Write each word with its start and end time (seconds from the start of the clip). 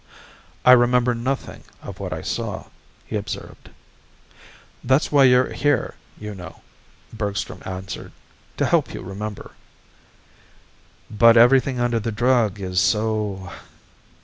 "I 0.65 0.71
remember 0.71 1.13
nothing 1.13 1.63
of 1.83 1.99
what 1.99 2.11
I 2.11 2.23
saw," 2.23 2.65
he 3.05 3.15
observed. 3.15 3.69
"That's 4.83 5.11
why 5.11 5.25
you're 5.25 5.53
here, 5.53 5.93
you 6.19 6.33
know," 6.33 6.61
Bergstrom 7.13 7.61
answered. 7.65 8.11
"To 8.57 8.65
help 8.65 8.95
you 8.95 9.03
remember." 9.03 9.51
"But 11.11 11.37
everything 11.37 11.79
under 11.79 11.99
the 11.99 12.11
drug 12.11 12.59
is 12.59 12.79
so 12.81 13.51